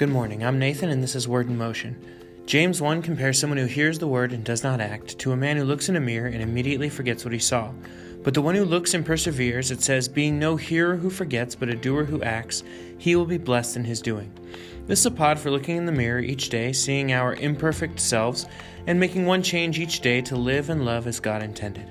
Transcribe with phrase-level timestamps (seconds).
[0.00, 0.42] Good morning.
[0.42, 2.02] I'm Nathan, and this is Word in Motion.
[2.46, 5.58] James 1 compares someone who hears the word and does not act to a man
[5.58, 7.70] who looks in a mirror and immediately forgets what he saw.
[8.22, 11.68] But the one who looks and perseveres, it says, being no hearer who forgets, but
[11.68, 12.62] a doer who acts,
[12.96, 14.32] he will be blessed in his doing.
[14.86, 18.46] This is a pod for looking in the mirror each day, seeing our imperfect selves,
[18.86, 21.90] and making one change each day to live and love as God intended.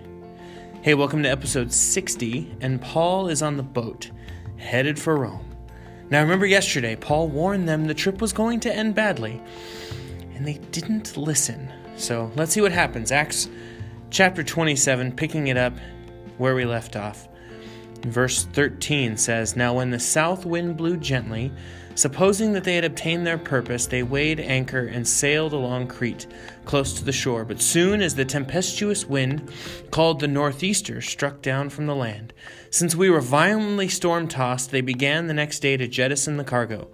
[0.82, 4.10] Hey, welcome to episode 60, and Paul is on the boat,
[4.58, 5.49] headed for Rome.
[6.10, 9.42] Now, remember yesterday, Paul warned them the trip was going to end badly,
[10.34, 11.72] and they didn't listen.
[11.98, 13.12] So let's see what happens.
[13.12, 13.48] Acts
[14.10, 15.74] chapter 27, picking it up
[16.38, 17.28] where we left off.
[18.02, 21.52] Verse 13 says Now, when the south wind blew gently,
[22.00, 26.28] Supposing that they had obtained their purpose, they weighed anchor and sailed along Crete,
[26.64, 27.44] close to the shore.
[27.44, 29.52] But soon as the tempestuous wind,
[29.92, 32.32] called the northeaster, struck down from the land,
[32.72, 36.88] since we were violently storm tossed, they began the next day to jettison the cargo.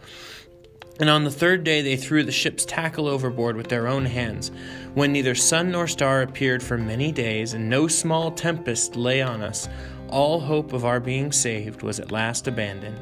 [1.00, 4.50] And on the third day they threw the ship's tackle overboard with their own hands,
[4.96, 9.44] when neither sun nor star appeared for many days, and no small tempest lay on
[9.44, 9.70] us.
[10.10, 13.00] All hope of our being saved was at last abandoned.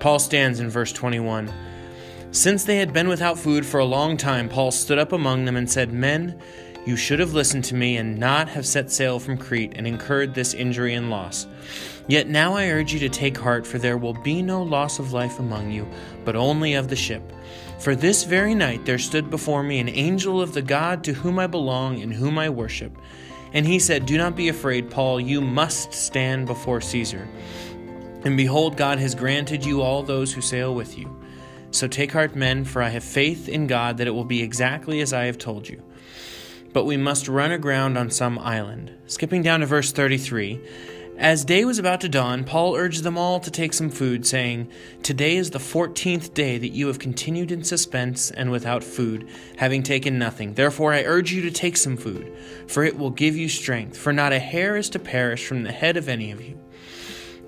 [0.00, 1.52] Paul stands in verse 21.
[2.30, 5.56] Since they had been without food for a long time, Paul stood up among them
[5.56, 6.40] and said, Men,
[6.84, 10.34] you should have listened to me and not have set sail from Crete and incurred
[10.34, 11.46] this injury and loss.
[12.06, 15.12] Yet now I urge you to take heart, for there will be no loss of
[15.12, 15.88] life among you,
[16.24, 17.32] but only of the ship.
[17.80, 21.38] For this very night there stood before me an angel of the God to whom
[21.38, 22.96] I belong and whom I worship.
[23.56, 27.26] And he said, Do not be afraid, Paul, you must stand before Caesar.
[28.22, 31.18] And behold, God has granted you all those who sail with you.
[31.70, 35.00] So take heart, men, for I have faith in God that it will be exactly
[35.00, 35.82] as I have told you.
[36.74, 38.92] But we must run aground on some island.
[39.06, 40.60] Skipping down to verse 33.
[41.18, 44.68] As day was about to dawn, Paul urged them all to take some food, saying,
[45.02, 49.82] Today is the fourteenth day that you have continued in suspense and without food, having
[49.82, 50.52] taken nothing.
[50.52, 52.36] Therefore I urge you to take some food,
[52.68, 55.72] for it will give you strength, for not a hair is to perish from the
[55.72, 56.60] head of any of you.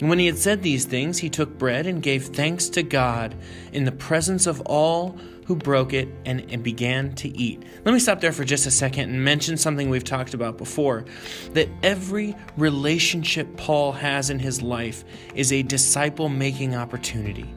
[0.00, 3.34] And when he had said these things, he took bread and gave thanks to God
[3.72, 7.62] in the presence of all who broke it and, and, began to eat.
[7.86, 11.06] Let me stop there for just a second and mention something we've talked about before
[11.54, 15.04] that every relationship Paul has in his life
[15.34, 17.50] is a disciple making opportunity.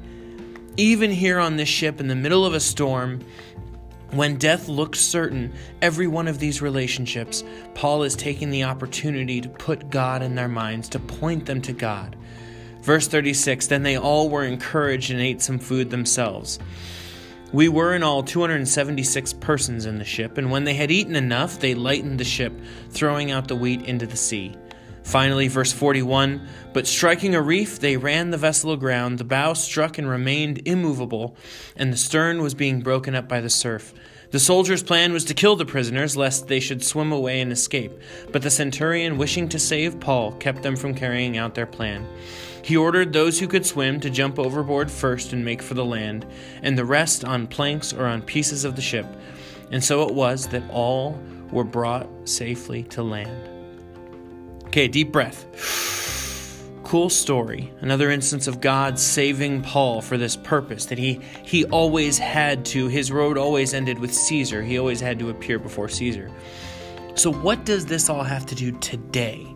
[0.77, 3.19] Even here on this ship in the middle of a storm,
[4.11, 7.43] when death looks certain, every one of these relationships,
[7.75, 11.73] Paul is taking the opportunity to put God in their minds, to point them to
[11.73, 12.15] God.
[12.81, 16.59] Verse 36 Then they all were encouraged and ate some food themselves.
[17.53, 21.59] We were in all 276 persons in the ship, and when they had eaten enough,
[21.59, 22.53] they lightened the ship,
[22.89, 24.55] throwing out the wheat into the sea.
[25.03, 29.17] Finally, verse 41 But striking a reef, they ran the vessel aground.
[29.17, 31.35] The bow struck and remained immovable,
[31.75, 33.93] and the stern was being broken up by the surf.
[34.31, 37.91] The soldiers' plan was to kill the prisoners, lest they should swim away and escape.
[38.31, 42.07] But the centurion, wishing to save Paul, kept them from carrying out their plan.
[42.63, 46.25] He ordered those who could swim to jump overboard first and make for the land,
[46.61, 49.07] and the rest on planks or on pieces of the ship.
[49.69, 51.19] And so it was that all
[51.51, 53.50] were brought safely to land.
[54.71, 55.45] Okay, deep breath.
[56.83, 57.71] Cool story.
[57.79, 62.89] Another instance of God saving Paul for this purpose that he he always had to
[62.89, 64.61] his road always ended with Caesar.
[64.61, 66.29] He always had to appear before Caesar.
[67.15, 69.47] So what does this all have to do today?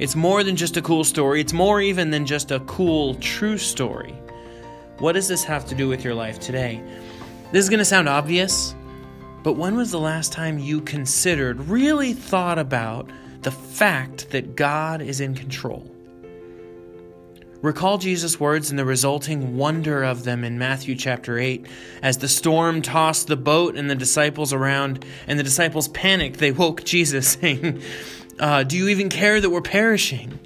[0.00, 1.40] It's more than just a cool story.
[1.40, 4.14] It's more even than just a cool true story.
[4.98, 6.82] What does this have to do with your life today?
[7.52, 8.74] This is going to sound obvious,
[9.44, 13.08] but when was the last time you considered, really thought about
[13.42, 15.92] the fact that God is in control?
[17.62, 21.64] Recall Jesus' words and the resulting wonder of them in Matthew chapter 8.
[22.02, 26.50] As the storm tossed the boat and the disciples around, and the disciples panicked, they
[26.50, 27.80] woke Jesus, saying,
[28.40, 30.40] uh, Do you even care that we're perishing?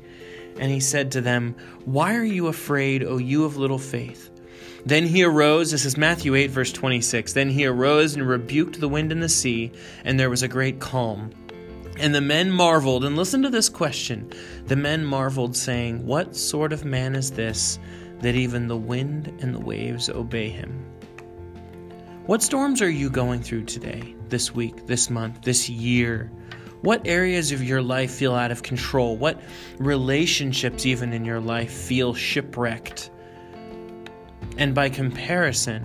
[0.59, 1.57] And he said to them,
[1.87, 4.31] Why are you afraid, O you of little faith?
[4.85, 7.33] Then he arose, this is Matthew 8, verse 26.
[7.33, 9.73] Then he arose and rebuked the wind and the sea,
[10.05, 11.31] and there was a great calm.
[11.99, 14.31] And the men marveled, and listen to this question.
[14.67, 17.79] The men marveled, saying, What sort of man is this
[18.21, 20.85] that even the wind and the waves obey him?
[22.27, 26.31] What storms are you going through today, this week, this month, this year?
[26.83, 29.17] What areas of your life feel out of control?
[29.17, 29.41] What
[29.79, 33.11] relationships, even in your life, feel shipwrecked?
[34.59, 35.83] And by comparison,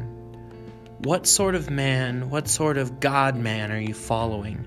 [0.99, 4.65] what sort of man, what sort of God man are you following?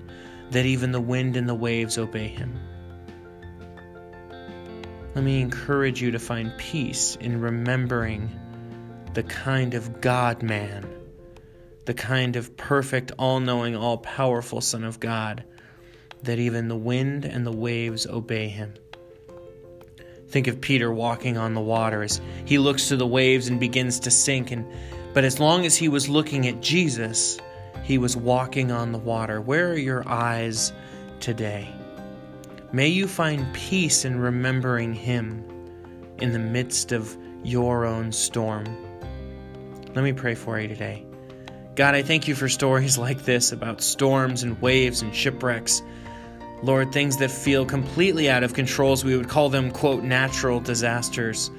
[0.51, 2.59] That even the wind and the waves obey him.
[5.13, 8.29] Let me encourage you to find peace in remembering
[9.13, 10.85] the kind of God man
[11.85, 15.43] the kind of perfect, all knowing, all powerful Son of God,
[16.23, 18.73] that even the wind and the waves obey him.
[20.27, 23.99] Think of Peter walking on the water as he looks to the waves and begins
[24.01, 24.65] to sink, and
[25.13, 27.39] but as long as he was looking at Jesus,
[27.85, 29.39] he was walking on the water.
[29.39, 30.73] Where are your eyes
[31.19, 31.69] today?
[32.71, 35.45] May you find peace in remembering him
[36.17, 38.65] in the midst of your own storm.
[39.93, 41.05] Let me pray for you today.
[41.75, 45.83] God, I thank you for stories like this about storms and waves and shipwrecks.
[46.63, 50.59] Lord, things that feel completely out of control, as we would call them, quote, natural
[50.59, 51.51] disasters.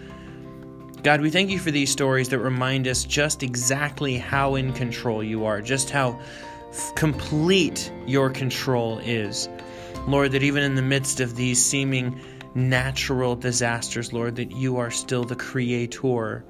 [1.06, 5.23] God, we thank you for these stories that remind us just exactly how in control
[5.23, 6.19] you are, just how
[6.70, 9.49] f- complete your control is.
[10.08, 12.20] Lord, that even in the midst of these seeming
[12.56, 16.44] natural disasters, Lord, that you are still the creator.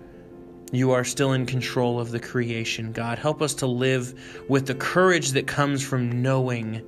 [0.73, 3.19] You are still in control of the creation, God.
[3.19, 6.81] Help us to live with the courage that comes from knowing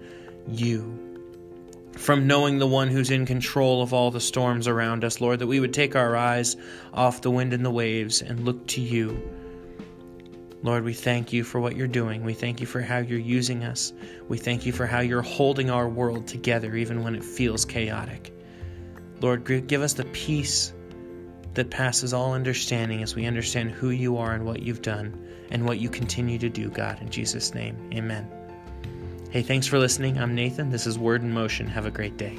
[0.47, 1.08] you
[1.99, 5.49] from knowing the one who's in control of all the storms around us, Lord, that
[5.49, 6.57] we would take our eyes
[6.95, 9.21] off the wind and the waves and look to you.
[10.63, 12.25] Lord, we thank you for what you're doing.
[12.25, 13.93] We thank you for how you're using us.
[14.29, 18.33] We thank you for how you're holding our world together even when it feels chaotic.
[19.21, 20.73] Lord, give us the peace
[21.55, 25.65] that passes all understanding as we understand who you are and what you've done and
[25.67, 27.03] what you continue to do, God.
[27.03, 28.38] In Jesus' name, amen.
[29.31, 30.19] Hey, thanks for listening.
[30.19, 30.71] I'm Nathan.
[30.71, 31.67] This is Word in Motion.
[31.67, 32.39] Have a great day.